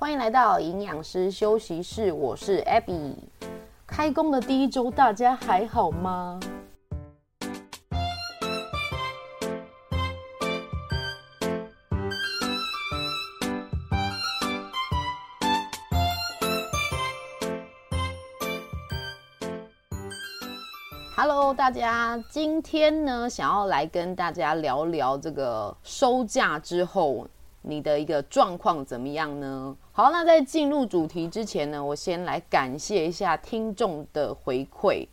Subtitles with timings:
[0.00, 3.14] 欢迎来到营养师休息室，我是 Abby。
[3.86, 6.40] 开工的第一周，大家还好吗
[21.14, 27.28] ？Hello，大家，今天呢，想要来跟大家聊聊这个收假之后
[27.62, 29.76] 你的一个状况怎么样呢？
[29.92, 35.06] 好，那在进入主题之前呢，我先来感谢一下听众的回馈。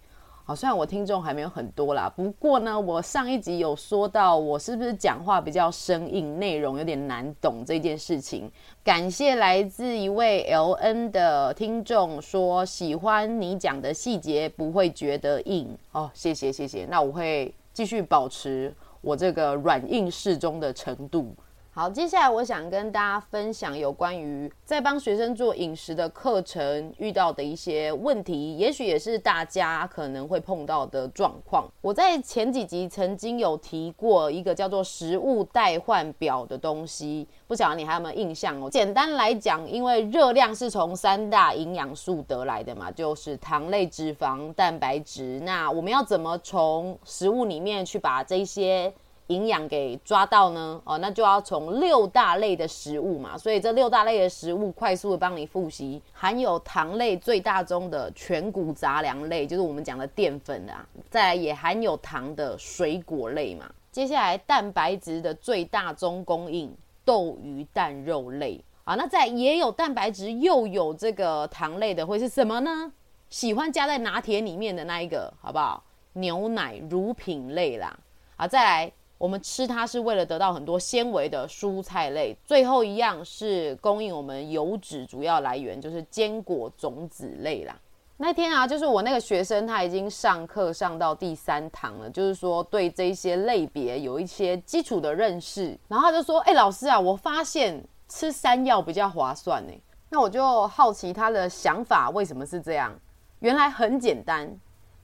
[0.45, 8.49] 好，虽然我听众还没有很多啦，不过呢，我上一集有说到我是不是讲话比较生硬，内容有点难懂这件事情。
[8.81, 16.85] 感谢来自一位 LN 的听众说喜欢你讲的细节，不会觉得硬哦，谢谢谢谢。
[16.89, 21.35] 那我会继续保持我这个软硬适中的程度。
[21.77, 31.69] 好，接下来我想跟大家分享有关于在帮学生做饮食的课程遇到的一些问题，也许也是大家可能会碰到的状况。
[31.81, 38.67] 我在前几集曾经有提过一个叫做食物代换表的东西，不晓得你还有没有印象哦？
[38.71, 45.39] 简单来讲，因为热量是从三大营养素得来的嘛，就是糖类、脂肪、蛋白质。
[45.41, 48.91] 那我们要怎么从食物里面去把这些
[49.27, 50.81] 营养给抓到呢？
[50.85, 63.69] 哦，那就要从六大类的食物嘛，所以这六大类的食物快速的帮你复习，含有糖类最大宗的全谷杂粮类，就是我们讲的淀粉啊，再来也含有糖的水果类嘛。
[63.91, 72.91] 接下来蛋白质的最大宗供应豆鱼蛋肉类啊，那再也有蛋白质又有这个糖类的会是什么呢？
[73.29, 75.83] 喜欢加在拿铁里面的那一个，好不好？
[76.13, 77.99] 牛奶乳品类啦，
[78.37, 78.91] 啊，再来。
[79.17, 87.75] 我们吃它是为了得到很多纤维的蔬菜类，最后一样是供应我们油脂主要来源，就是坚果种子类啦。
[88.19, 99.73] 那天啊，就是我那个学生他已经上课上到第三堂了，就是说对这些类别有一些基础的认识，然后他就说：“哎，老师啊，我发现吃山药比较划算呢。”
[100.09, 102.91] 那我就好奇他的想法为什么是这样，
[103.39, 104.49] 原来很简单。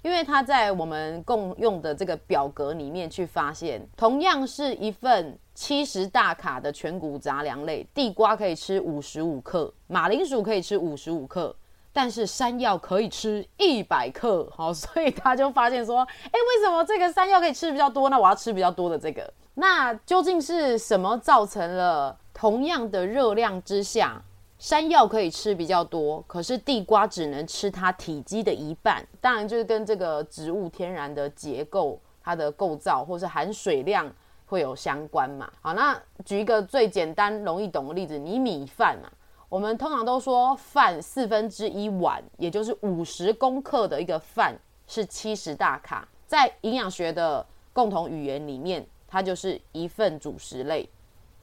[0.04, 11.56] 因为他在我们共用的这个表格里面去发现，同样是一份七十大卡的全谷杂粮类，地瓜可以吃五十五克，马铃薯可以吃五十五克，
[11.94, 14.48] 但是山药可以吃一百克。
[14.56, 18.10] 好，所以他就发现说，哎，为什么这个山药可以吃的比较多？
[18.10, 19.34] 那我要吃比较多的这个。
[19.56, 24.22] 那究竟是什么造成了同样的热量之下，
[24.64, 29.06] 山药可以吃比较多，可是地瓜只能吃它体积的一半。
[29.20, 34.10] 当然，就是跟这个植物天然的结构、它的构造或是含水量
[34.46, 35.52] 会有相关嘛。
[35.60, 39.12] 好，那举一个最简单、容易懂的例子，你米饭嘛，
[39.50, 44.58] 我们通常都说饭四分之一碗，也就是五十公克的一个饭
[44.88, 50.90] 是七十大卡，在营养学的共同语言里面，它就是一份主食类。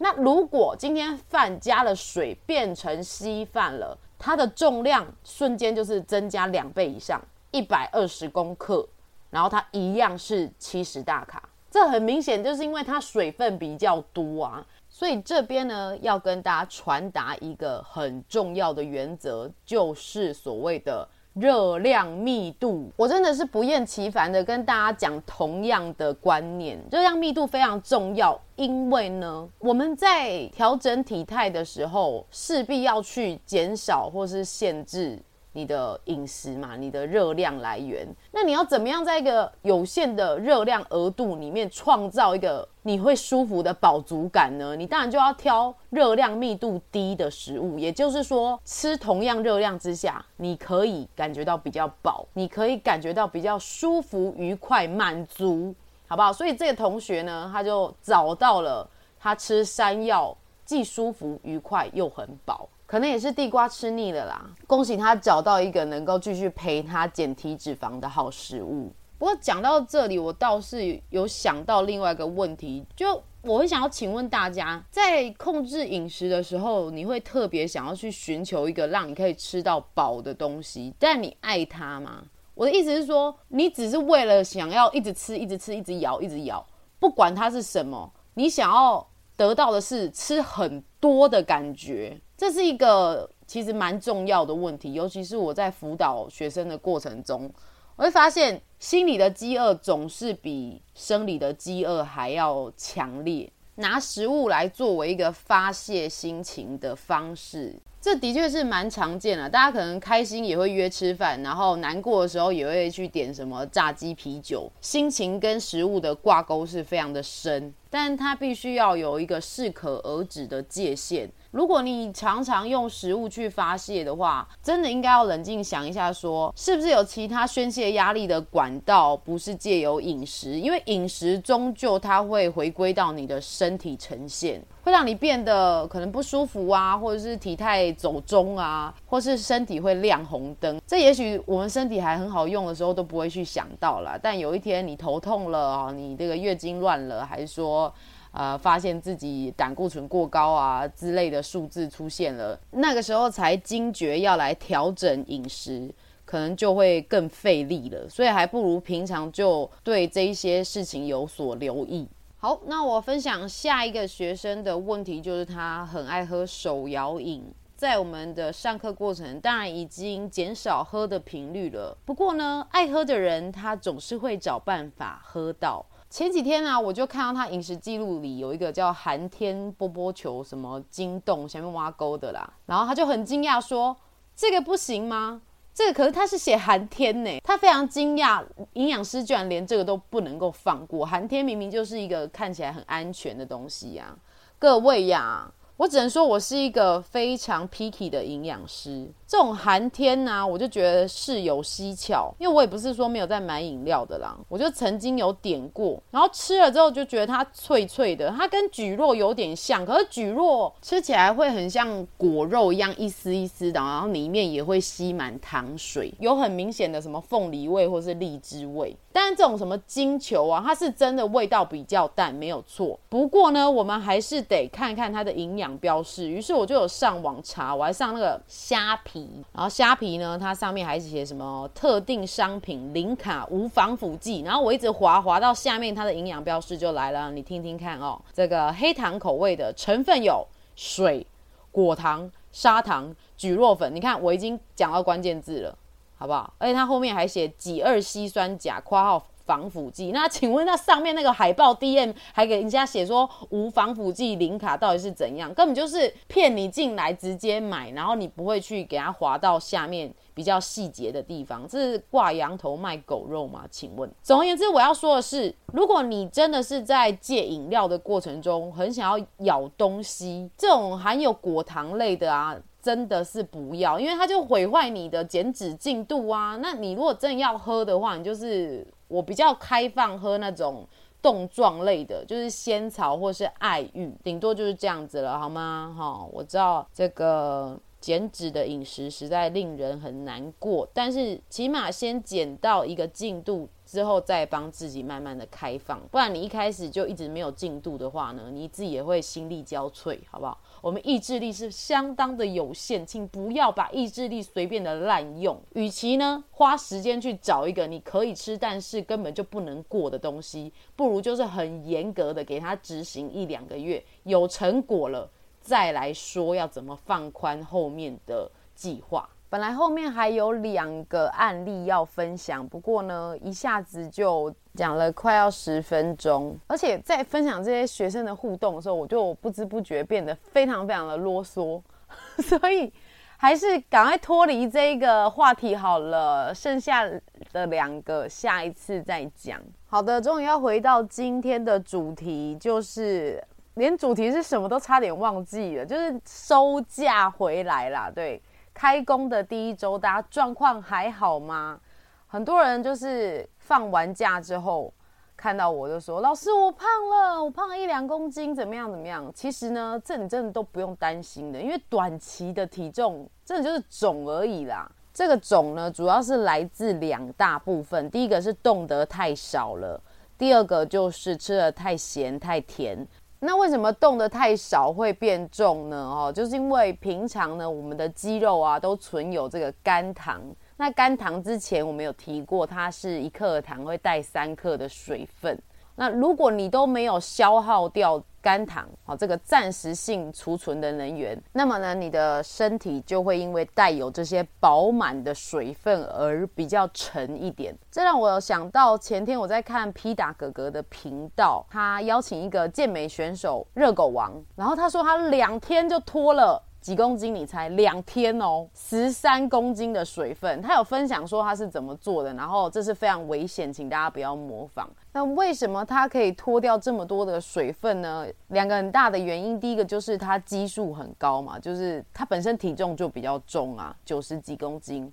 [0.03, 8.89] 那如果今天饭加了水变成稀饭了，它的重量瞬间就是增加两倍以上，一百二十公克，
[9.29, 11.47] 然后它一样是七十大卡。
[11.71, 21.07] 这很明显就是因为它水分比较多啊，所以这边呢要跟大家传达一个很重要的原则，就是所谓的。
[21.35, 35.19] 热量密度，我真的是不厌其烦的跟大家讲同样的观念，热量密度非常重要，因为呢，我们在调整体态的时候，势必要去减少或是限制。
[35.53, 44.77] 你的饮食嘛，你的热量来源，那你要怎么样在一个有限的热量额度里面创造一个你会舒服的饱足感呢？
[44.77, 55.75] 你当然就要挑热量密度低的食物，也就是说，吃同样热量之下，你可以感觉到比较饱，你可以感觉到比较舒服、愉快、满足，
[56.07, 56.33] 好不好？
[56.33, 58.89] 所以这个同学呢，他就找到了
[59.19, 62.69] 他吃山药既舒服、愉快又很饱。
[62.91, 68.91] 可能也是地瓜吃腻了啦，恭喜他找到一个能够继续陪他减体脂肪的好食物。
[69.17, 82.25] 不过讲到这里，我倒是有想到另外一个问题，就我会想要请问大家，在控制饮食的时候，你会特别想要去寻求一个让你可以吃到饱的东西，但你爱它吗？
[82.57, 86.67] 我的意思是说，你只是为了想要一直吃、一直吃、一直咬、一直咬，
[86.99, 89.07] 不管它是什么，你想要
[89.37, 92.21] 得到的是吃很多的感觉。
[92.41, 97.53] 这是一个其实蛮重要的问题，尤其是我在辅导学生的过程中，
[97.97, 103.53] 我会发现心理的饥饿总是比生理的饥饿还要强烈。
[103.75, 121.31] 拿食物来作为一个发泄心情的方式，这的确是蛮常见的，大家可能开心也会约吃饭，然后难过的时候也会去点什么炸鸡、啤酒，心情跟食物的挂钩是非常的深，但它必须要有一个适可而止的界限。
[121.51, 130.53] 如果你常常用食物去发泄的话，真的应该要冷静想一下说，是不是有其他宣泄压力的管道，不是借由饮食？
[130.53, 140.81] 因为饮食终究它会回归到你的身体呈现，会让你变得可能不舒服啊，或者是体态走中啊，或是身体会亮红灯。
[140.85, 147.93] 这也许我们身体还很好用的时候都不会去想到啦，但有一天你头痛了啊，你这个月经乱了，还是说，
[148.33, 155.89] 呃，发现自己胆固醇过高啊之类的数字出现了，那个时候才惊觉要来调整饮食，
[156.25, 158.09] 可能就会更费力了。
[158.09, 162.09] 所以还不如平常就对这一些事情有所留意。
[162.43, 167.45] 好，那我分享下一个学生的问题，就是他很爱喝手摇饮，
[167.77, 171.95] 在我们的上课过程，当然已经减少喝的频率了。
[172.07, 175.85] 不过呢，爱喝的人他总是会找办法喝到。
[176.09, 183.95] 前几天啊，我就看到他饮食记录里有一个叫寒天波波球什么惊动下面挖沟的啦，然后他就很惊讶说
[184.35, 185.43] ：“这个不行吗？
[185.81, 188.45] 这个可是他是写寒天呢。”他非常惊讶，
[188.75, 191.07] 营养师居然连这个都不能够放过。
[191.07, 194.15] 寒天明明就是一个看起来很安全的东西呀，
[194.59, 195.51] 各位呀。
[195.79, 199.11] 我只能说，我是一个非常 picky 的营养师。
[199.31, 204.37] 这种寒天呢、我就觉得是有蹊跷，因为我也不是说没有在买饮料的啦。
[204.49, 218.97] 我就曾经有点过，然后吃了之后就觉得它脆脆的，它跟蒟蒻有点像，可是蒟蒻吃起来会很像果肉一样一丝一丝的，然后里面也会吸满糖水，有很明显的什么凤梨味或是荔枝味。
[219.13, 222.99] 但是这种什么金球啊，它是真的味道比较淡，没有错。
[223.09, 226.29] 不过呢，我们还是得看看它的营养标示。
[226.29, 229.20] 于是我就有上网查，我还上那个虾皮，
[229.53, 234.43] 然后虾皮呢，它上面还写什么特定商品零卡无防腐剂。
[234.43, 238.21] 然后我一直滑滑到下面，它的营养标示就来了，你听听看哦。
[238.33, 240.47] 这个黑糖口味的成分有
[240.77, 241.27] 水、
[241.73, 243.95] 果糖、砂糖、蒟蒻粉。
[243.95, 245.77] 你看，我已经讲到关键字了。
[246.19, 246.53] 好不好？
[246.59, 250.13] 而且它后面还写己二烯酸钾（括号防腐剂）。
[250.15, 255.53] 那请问，那上面那个海报 DM 还给人家写说无防腐剂、零卡，到底是怎样？
[255.53, 263.65] 根本就是骗你进来直接买，然后你不会去给它滑到下面比较细节的地方，这是挂羊头卖狗肉吗？
[263.69, 264.09] 请问。
[264.23, 272.57] 总而言之，我要说的是，如果你真的是在戒饮料的过程中很想要咬东西，这种含有果糖类的啊。
[272.83, 276.59] 真的是不要，因为它就毁坏你的减脂进度啊。
[276.63, 280.89] 那你如果真要喝的话，你就是我比较开放喝那种
[281.21, 285.95] 冻状类的，就是仙草或是爱玉，顶多就是这样子了，好吗？
[285.99, 293.69] 哈，我知道这个减脂的饮食实在令人很难过，但是起码先减到一个进度。
[293.91, 300.57] 之后再帮自己慢慢的开放，不然你一开始就一直没有进度的话呢，你自己也会心力交瘁，好不好？
[300.81, 305.61] 我们意志力是相当的有限，请不要把意志力随便的滥用。
[305.75, 315.31] 与其呢花时间去找一个你可以吃，但是根本就不能过的东西，不如就是很严格的给他执行一两个月，有成果了
[315.61, 319.29] 再来说要怎么放宽后面的计划。
[319.51, 331.83] 本来后面还有两个案例要分享，不过呢，一下子就讲了快要十分钟，而且在分享这些学生的互动的时候，我就不知不觉变得非常非常的啰嗦，
[332.39, 332.93] 所以
[333.39, 337.05] 还是赶快脱离这个话题好了，剩下
[337.53, 339.61] 的两个下一次再讲。
[339.89, 343.43] 好的，终于要回到今天的主题，就是
[343.75, 348.41] 连主题是什么都差点忘记了，就是收假回来啦，对。
[348.81, 351.79] 开工的第一周，大家状况还好吗？
[352.27, 354.91] 很多人就是放完假之后
[355.37, 358.91] 看到我就说：“老师，我胖了，我胖了一两公斤，怎么样？
[358.91, 364.91] 怎么样？”其实呢，这你真的都不用担心的，因为短期的体重真的就是肿而已啦。
[365.13, 370.01] 这个肿呢，主要是来自两大部分，第一个是动得太少了，
[370.39, 373.07] 第二个就是吃得太咸太甜。
[373.43, 375.97] 那为什么动的太少会变重呢？
[375.97, 380.43] 哦，就是因为平常呢，我们的肌肉啊都存有这个肝糖。
[380.77, 385.59] 那肝糖之前我们有提过，它是一克糖会带三克的水分。
[386.01, 397.77] 那如果你都没有消耗掉肝糖，好，这个暂时性储存的能源，那么呢，你的身体就会因为带有这些饱满的水分而比较沉一点。
[397.91, 407.35] 这让我想到前天我在看皮达哥哥的频道，他邀请一个健美选手热狗王，然后他说他两天就脱了几公斤？
[407.35, 407.69] 你猜？
[407.69, 410.63] 两天哦，十三公斤的水分。
[410.63, 414.89] 他有分享说他是怎么做的，然后这是非常危险，请大家不要模仿。
[415.13, 418.27] 那为什么他可以脱掉这么多的水分呢？
[418.49, 425.13] 两个很大的原因，第一个就是他基数很高嘛，就是他本身体重就比较重啊，九十几公斤。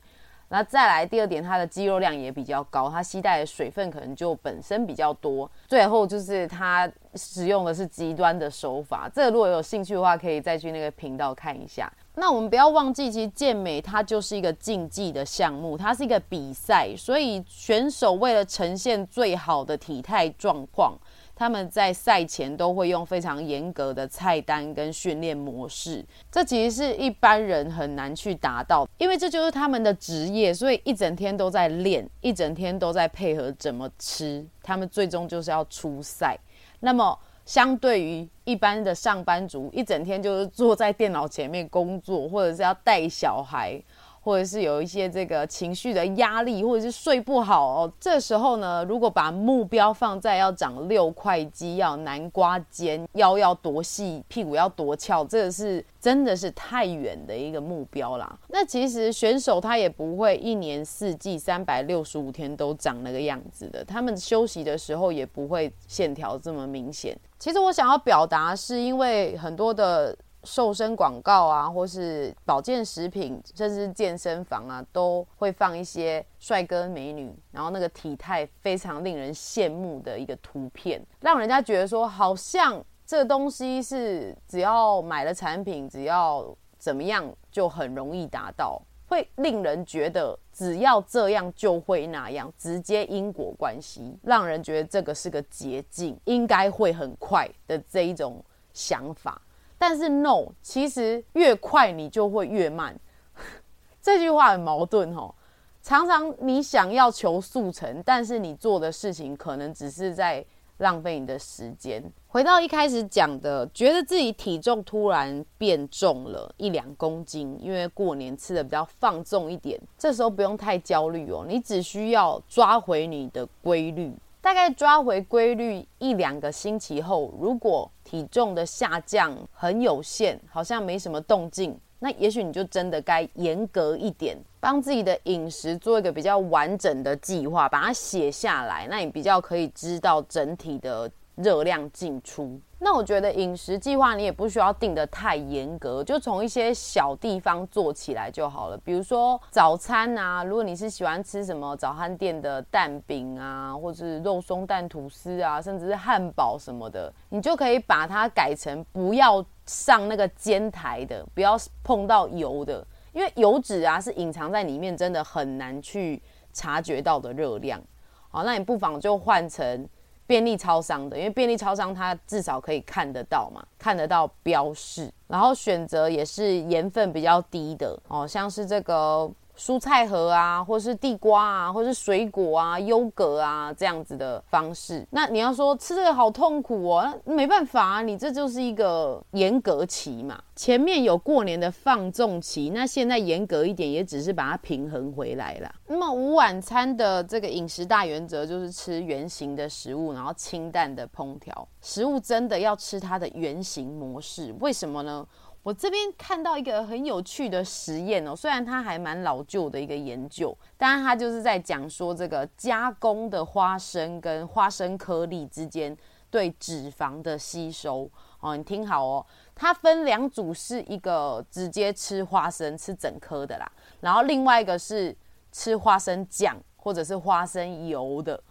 [0.50, 5.50] 那再来第二点，它的肌肉量也比较高，它携带的水分可能就本身比较多。
[5.68, 11.92] 最后就是它使用的是极端的手法，这个如果有兴趣的话，可以再去那个频道看一下。
[12.19, 20.97] 那我们不要忘记，其实健美它就是一个竞技的项目，它是一个比赛，所以选手为了呈现最好的体态状况。
[21.36, 36.36] 他们在赛前都会用非常严格的菜单跟训练模式，这其实是一般人很难去达到，因为这就是他们的职业，所以一整天都在练，一整天都在配合怎么吃，他们最终就是要出赛。
[36.79, 37.15] 那么，
[37.48, 43.82] 相对于一般的上班族，一整天就是坐在电脑前面工作，或者是要带小孩。
[44.27, 47.93] 或者是有一些这个情绪的压力，或者是睡不好哦。
[47.98, 58.38] 这时候呢，如果把目标放在要长六块肌，要南瓜肩，腰要多细，屁股要多翘，这个是真的是太远的一个目标啦。
[58.50, 67.17] 那其实选手他也不会一年四季三百六十五天都长那个样子的，他们休息的时候也不会线条这么明显。
[67.39, 70.13] 其实我想要表达是因为很多的。
[70.48, 99.42] 瘦身广告啊，或是保健食品，甚至健身房啊，都会放一些帅哥美女，然后那个体态非常令人羡慕的一个图片，让人家觉得说，好像这个东西是只要买了产品，只要怎么样就很容易达到，会令人觉得只要这样就会那样，直接因果关系，让人觉得这个是个捷径，应该会很快的这一种想法。
[99.77, 102.98] 但是 no，其实越快你就会越慢，
[104.01, 105.34] 这句话很矛盾哦。
[105.81, 110.43] 常常你想要求速成，但是你做的事情可能只是在
[110.79, 112.03] 浪费你的时间。
[112.27, 124.13] 回到一开始讲的，觉得自己体重突然变重了一两公斤，因为过年吃的比较放纵一点，这时候不用太焦虑哦，你只需要抓回你的规律。
[124.48, 142.58] 大概抓回规律一两个星期后，如果体重的下降很有限，好像没什么动静，那也许你就真的该严格一点，帮自己的饮食做一个比较完整的计划，把它写下来，那你比较可以知道整体的热量进出。
[142.79, 148.77] 那我觉得饮食计划你也不需要定得太严格，就从一些小地方做起来就好了。
[148.77, 166.22] 比如说早餐啊，如果你是喜欢吃什么早餐店的蛋饼啊，或者是肉松蛋吐司啊，甚至是汉堡什么的，你就可以把它改成不要上那个煎台的，不要碰到油的，因为油脂啊是隐藏在里面，真的很难去
[166.53, 167.81] 察觉到的热量。
[168.29, 169.89] 好，那你不妨就换成。
[170.27, 179.31] 便利超商的，因为便利超商它至少可以看得到嘛，看得到标示，然后选择也是盐分比较低的哦，像是这个。
[179.58, 185.06] 蔬菜盒啊，或是地瓜啊，或是水果啊、优格啊这样子的方式。
[185.10, 190.40] 那你要说吃这个好痛苦哦，那没办法啊，你这就是一个严格期嘛。
[190.56, 195.72] 前面有过年的放纵期，那现在严格一点，也只是把它平衡回来了。
[195.88, 201.68] 那么午晚餐的这个饮食大原则就是吃原型的食物，然后清淡的烹调。
[201.82, 205.26] 食物真的要吃它的原型模式，为什么呢？
[205.67, 215.93] 我这边看到一个很有趣的实验哦，虽然它还蛮老旧的一个研究，但是它就是在讲说这个加工的花生跟花生颗粒之间
[216.29, 218.09] 对脂肪的吸收
[218.39, 218.55] 哦。
[218.55, 223.69] 你听好哦，它分两组，是一个直接吃花生吃整颗的啦，
[224.00, 225.13] 然后另外一个是
[225.51, 228.41] 吃花生酱或者是花生油的。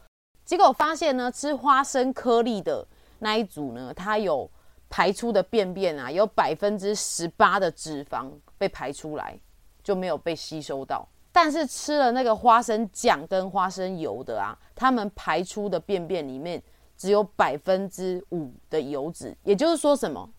[0.44, 2.86] 结果发现呢，吃花生颗粒的
[3.20, 4.50] 那一组呢，它有。
[4.88, 9.38] 排出的便便啊，有百分之十八的脂肪被排出来，
[9.82, 11.06] 就没有被吸收到。
[11.32, 16.62] 但是吃了那个花生酱跟花生油的啊，他们排出的便便里面
[16.96, 19.36] 只有百分之五的油脂。
[19.42, 20.30] 也就是说什么？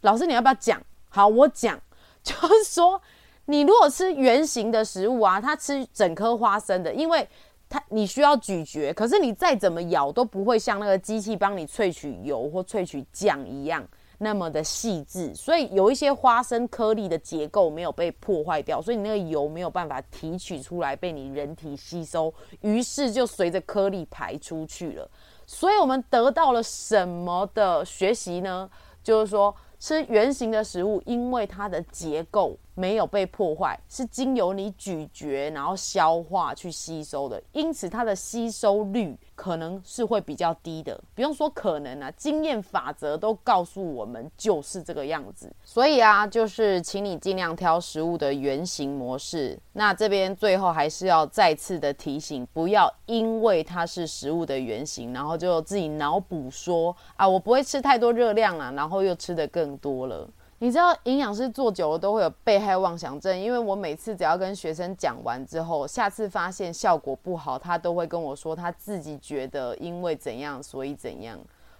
[0.00, 0.82] 老师你要不要讲？
[1.08, 1.80] 好，我讲，
[2.22, 3.00] 就是说
[3.44, 7.28] 你如果吃圆形的食物啊，他吃整颗花生的，因为。
[7.70, 13.86] 它你需要咀嚼，可是你再怎么咬都不会像那个机器帮你萃取油或萃取酱一样
[14.18, 25.08] 那么的细致，所以有一些花生颗粒的结构没有被破坏掉，所以你那个油没有办法提取出来被你人体吸收，于是就随着颗粒排出去了。
[25.46, 28.68] 所以我们得到了什么的学习呢？
[29.02, 40.98] 就是说吃原型的食物，因为它的结构没有被破坏，是经由你咀嚼然后消化去吸收的，因此它的吸收率可能是会比较低的。
[41.14, 45.52] 不用说可能啊，经验法则都告诉我们就是这个样子。
[45.62, 49.58] 所以啊，就是请你尽量挑食物的原型模式。
[49.74, 60.26] 那这边最后还是要再次的提醒，不要因为它是食物的原型，然后就自己脑补说啊，我不会吃太多热量啊，然后又吃得更多了。
[60.62, 71.38] 你知道营养师做久了都会有被害妄想症，因为我每次只要跟学生讲完之后，下次发现效果不好，他都会跟我说他自己觉得因为怎样所以怎样，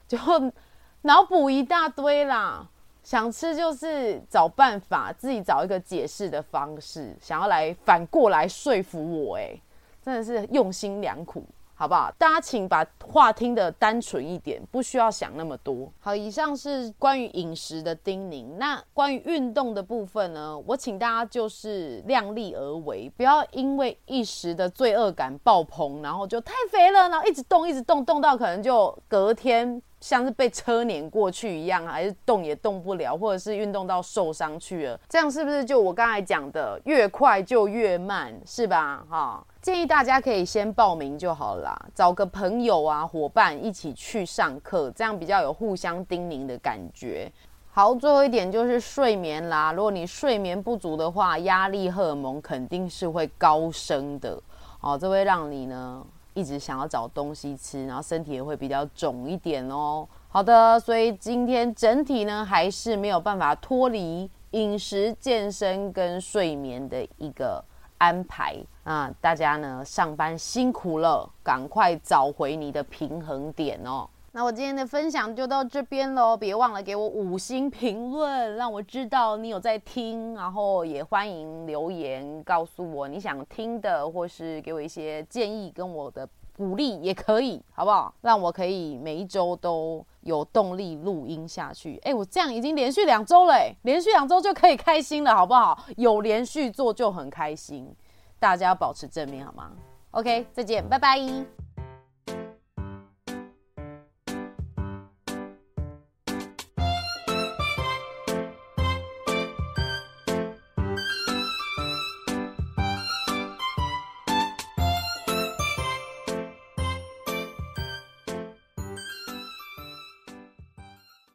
[0.08, 0.16] 就
[1.02, 2.66] 脑补一大堆啦。
[3.02, 9.60] 想吃就是找办法，自己找一个解释的方式，想要来反过来说服我，诶，
[10.02, 11.44] 真的是用心良苦。
[11.80, 12.12] 好不好？
[12.18, 15.90] 大家请把话听得单纯一点，不需要想那么多。
[15.98, 18.44] 好，以上是关于饮食的叮咛。
[18.58, 20.62] 那关于运动的部分呢？
[20.66, 34.98] 我请大家就是量力而为，不要因为一时的罪恶感爆棚，然后就太肥了，然后一直动，一直动，动到可能就隔天像是被车碾过去一样，还是动也动不了，或者是运动到受伤去了。
[35.08, 39.04] 这样是不是就我刚才讲的，越快就越慢，是吧？
[39.08, 39.44] 哈。
[39.60, 47.30] 建议大家可以先报名就好了啦，找个朋友啊、伙伴一起去上课，这样比较有互相叮咛的感觉。
[47.70, 49.70] 好，最后一点就是睡眠啦。
[49.72, 54.40] 如果你睡眠不足的话，压力荷尔蒙肯定是会高升的
[54.80, 56.04] 哦，这会让你呢
[56.40, 60.08] 一直想要找东西吃，然后身体也会比较肿一点哦。
[60.28, 67.62] 好的，所以今天整体呢还是没有办法脱离饮食、健身跟睡眠的一个
[67.98, 74.08] 安排啊，大家呢上班辛苦了，赶快找回你的平衡点哦。
[74.32, 88.14] 那我今天的分享就到这边喽，别忘了给我五星评论，让我知道你有在听，然后也欢迎留言告诉我你想听的，或是给我一些建议跟我的鼓励也可以，好不好？
[88.20, 91.98] 让我可以每一周都有动力录音下去。
[92.04, 95.86] 哎，我这样已经连续两周了，连续两周就可以开心了，好不好？
[95.96, 97.92] 有连续做就很开心，
[98.38, 99.72] 大家要保持正面好吗
[100.12, 101.18] ？OK，再见，拜拜。